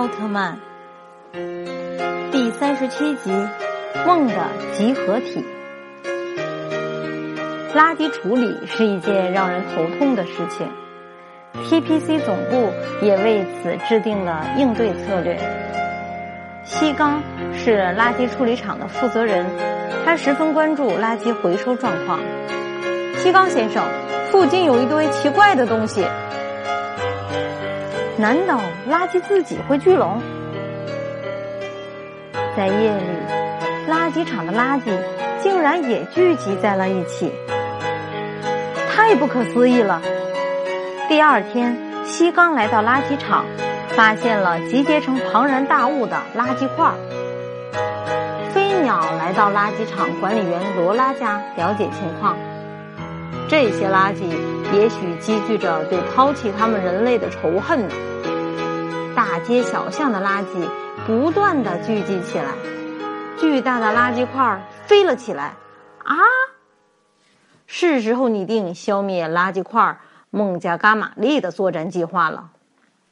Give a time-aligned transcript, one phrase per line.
[0.00, 0.58] 奥特曼
[2.32, 3.30] 第三十七集：
[4.06, 4.34] 梦的
[4.72, 5.44] 集合体。
[7.74, 10.66] 垃圾处理是一件让人头痛的事情
[11.52, 12.72] ，TPC 总部
[13.02, 15.38] 也为此制定了应对策略。
[16.64, 17.22] 西刚
[17.52, 19.44] 是垃圾处理厂的负责人，
[20.06, 22.18] 他十分关注垃圾回收状况。
[23.18, 23.84] 西刚先生，
[24.30, 26.06] 附近有一堆奇怪的东西。
[28.20, 30.20] 难道垃圾自己会聚拢？
[32.54, 33.02] 在夜里，
[33.90, 34.94] 垃圾场的垃圾
[35.42, 37.32] 竟然也聚集在了一起，
[38.92, 40.02] 太不可思议了！
[41.08, 41.74] 第二天，
[42.04, 43.46] 西刚来到垃圾场，
[43.96, 46.92] 发现了集结成庞然大物的垃圾块。
[48.52, 52.36] 飞鸟来到垃圾场管理员罗拉家了解情况，
[53.48, 54.24] 这些垃圾
[54.72, 57.94] 也许积聚着对抛弃他们人类的仇恨呢。
[59.16, 60.68] 大街小巷的垃圾
[61.06, 62.54] 不断的聚集起来，
[63.38, 65.54] 巨大的垃圾块飞了起来。
[66.04, 66.16] 啊！
[67.66, 72.50] 是时候拟定消灭垃圾块孟加伽马利的作战计划了。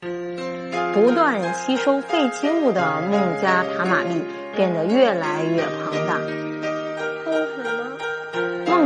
[0.00, 4.24] 不断吸收废弃物的孟加塔玛利
[4.56, 6.47] 变得越来越庞大。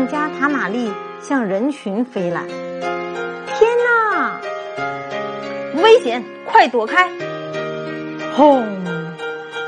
[0.03, 2.43] 孟加塔玛丽向人群飞来。
[2.49, 4.41] 天哪！
[5.81, 6.25] 危险！
[6.45, 7.09] 快躲开！
[8.35, 8.67] 轰！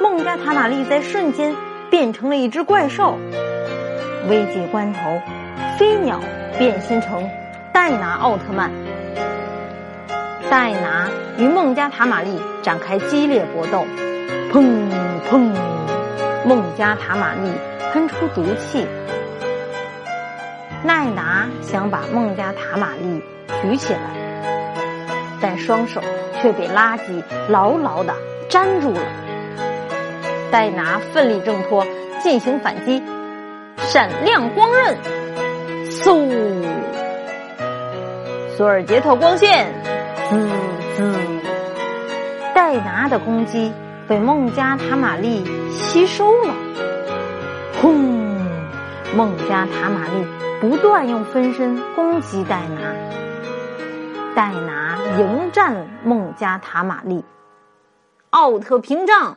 [0.02, 1.54] 孟加塔玛丽在瞬间
[1.88, 3.16] 变成了一只怪兽。
[4.28, 5.22] 危急关头，
[5.78, 6.18] 飞鸟
[6.58, 7.30] 变身成
[7.72, 8.72] 戴拿奥特曼。
[10.50, 13.86] 戴拿与孟加塔玛丽展开激烈搏斗，
[14.52, 14.90] 砰
[15.30, 15.54] 砰！
[16.44, 17.52] 孟加塔玛丽
[17.92, 18.84] 喷出毒气。
[20.84, 23.20] 奈拿想把孟加塔玛丽
[23.62, 23.98] 举起来，
[25.40, 26.00] 但双手。
[26.44, 28.14] 却被垃圾牢牢的
[28.50, 29.00] 粘住了。
[30.50, 31.86] 戴拿奋力挣脱，
[32.22, 33.02] 进行反击，
[33.78, 34.98] 闪亮光刃，
[35.86, 36.62] 嗖！
[38.58, 39.72] 索尔杰特光线，
[40.28, 40.50] 滋
[40.94, 41.14] 滋！
[42.54, 43.72] 戴拿的攻击
[44.06, 46.52] 被孟加塔玛丽吸收了。
[47.80, 48.36] 轰！
[49.16, 50.26] 孟加塔玛丽
[50.70, 52.80] 不断用分身攻击戴拿。
[54.34, 57.22] 戴拿迎战孟加塔玛丽，
[58.30, 59.36] 奥特屏障。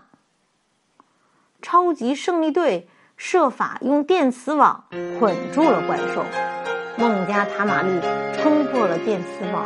[1.62, 2.88] 超级胜利队
[3.18, 4.86] 设法用电磁网
[5.20, 6.24] 捆住了怪兽，
[6.98, 8.00] 孟加塔玛丽
[8.42, 9.66] 冲破了电磁网，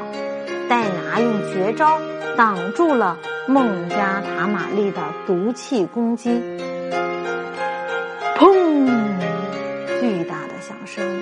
[0.68, 2.00] 戴拿用绝招
[2.36, 6.42] 挡住了孟加塔玛丽的毒气攻击。
[8.36, 8.90] 砰！
[10.00, 11.21] 巨大的响声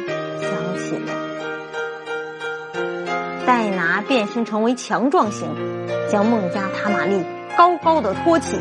[4.19, 5.47] 变身成为强壮型，
[6.09, 7.23] 将孟加塔玛利
[7.57, 8.59] 高高的托起。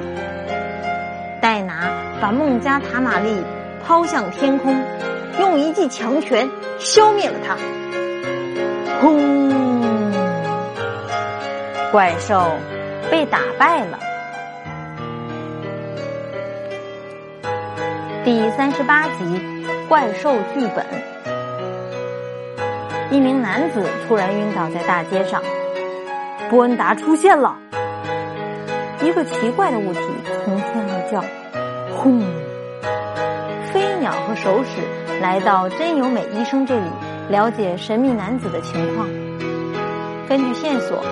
[1.42, 3.42] 戴拿把孟加塔玛利
[3.84, 4.80] 抛向天空，
[5.40, 6.48] 用一记强拳
[6.78, 7.56] 消灭了他。
[9.00, 10.12] 轰！
[11.90, 12.52] 怪兽
[13.10, 13.98] 被打败了。
[18.24, 19.42] 第三十八集：
[19.88, 20.86] 怪兽剧本。
[23.10, 25.42] 一名男子突然晕倒在大街上，
[26.50, 27.56] 波恩达出现了。
[29.02, 30.00] 一个奇怪的物体
[30.44, 31.24] 从天而降，
[31.96, 32.20] 轰！
[33.72, 34.82] 飞鸟和手使
[35.22, 36.86] 来到真由美医生这里，
[37.30, 39.08] 了解神秘男子的情况。
[40.28, 41.02] 根据线索，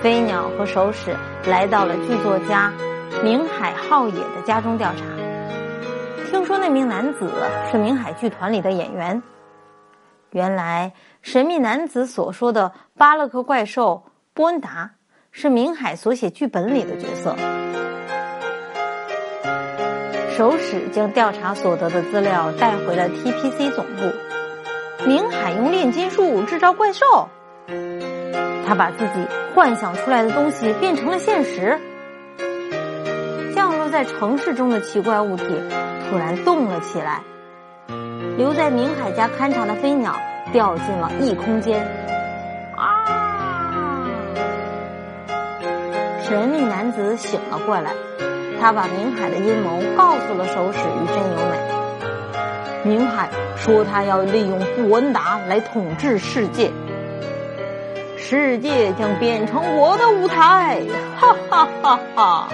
[0.00, 1.14] 飞鸟和手使
[1.44, 2.72] 来到了剧作家
[3.22, 5.04] 明海浩野的家中调查。
[6.30, 7.30] 听说那名男子
[7.70, 9.22] 是明海剧团里的演员。
[10.32, 14.92] 原来，神秘男子所说的巴勒克怪兽波恩达
[15.30, 17.36] 是明海所写剧本里的角色。
[20.34, 24.10] 手使将调查所得的资料带回了 TPC 总部。
[25.06, 27.28] 明海用炼金术制造怪兽，
[28.66, 31.78] 他把自己幻想出来的东西变成了现实。
[33.54, 35.44] 降落在城市中的奇怪物体
[36.08, 37.22] 突然动了起来。
[38.36, 40.16] 留在明海家勘察的飞鸟
[40.52, 41.86] 掉进了异空间，
[42.76, 43.04] 啊！
[46.22, 47.92] 神秘男子醒了过来，
[48.60, 51.58] 他把明海的阴谋告诉了手使与真由美。
[52.84, 56.72] 明海说他要利用布恩达来统治世界，
[58.16, 60.80] 世界将变成我的舞台，
[61.16, 62.48] 哈哈哈哈！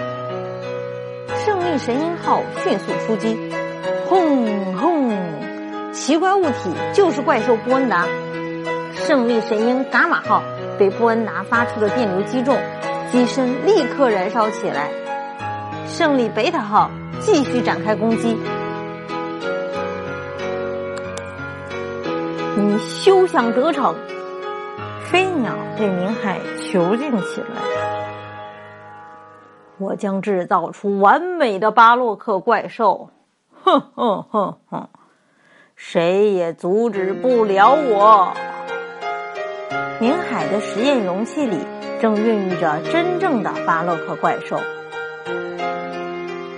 [1.47, 3.39] 胜利神鹰号迅速出击，
[4.09, 4.75] 轰！
[6.09, 8.07] 奇怪物体就是怪兽波恩达，
[8.95, 10.43] 胜利神鹰伽马号
[10.79, 12.57] 被波恩达发出的电流击中，
[13.13, 14.89] 机身立刻燃烧起来，
[15.85, 16.91] 胜利贝塔号
[17.21, 18.39] 继续展开攻击。
[22.57, 23.95] 你休想得逞！
[25.11, 27.61] 飞鸟被明海囚禁起来。
[29.77, 33.11] 我将制造出完美的巴洛克怪兽，
[33.63, 34.89] 哼哼哼哼，
[35.81, 38.33] 谁也阻止不了我。
[40.01, 41.57] 明海的实验容器里
[42.01, 44.61] 正孕育着真正的巴洛克怪兽。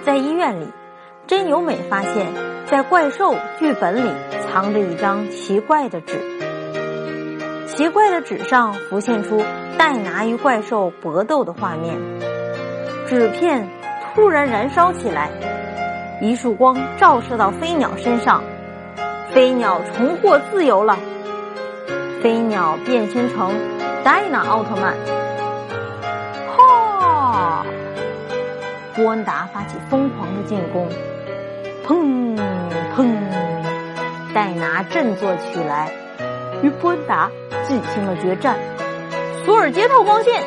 [0.03, 0.67] 在医院里，
[1.27, 2.33] 真由美发现，
[2.65, 4.11] 在怪兽剧本里
[4.49, 6.19] 藏着一张奇怪的纸。
[7.67, 9.43] 奇怪的纸上浮现出
[9.77, 11.95] 戴拿与怪兽搏斗的画面，
[13.07, 13.69] 纸片
[14.15, 15.31] 突然燃烧起来，
[16.23, 18.43] 一束光照射到飞鸟身上，
[19.33, 20.99] 飞鸟重获自由了。
[22.23, 23.55] 飞鸟变身成
[24.05, 24.95] 戴拿奥特曼，
[26.57, 27.65] 哈！
[28.95, 30.89] 波恩达发起疯狂的进攻，
[31.87, 32.37] 砰
[32.95, 33.17] 砰！
[34.35, 35.91] 戴拿振作起来，
[36.63, 37.31] 与波恩达
[37.67, 38.59] 进行了决战。
[39.45, 40.45] 索尔杰特光线，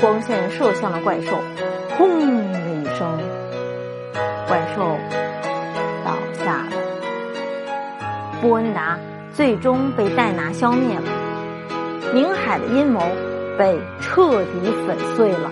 [0.00, 1.38] 光线射向了怪兽，
[1.96, 2.18] 轰
[2.52, 3.18] 的一声，
[4.48, 4.98] 怪兽
[8.40, 8.98] 布恩达
[9.32, 11.02] 最终被戴拿消灭了，
[12.14, 13.00] 宁海的阴谋
[13.58, 15.50] 被彻底粉碎了。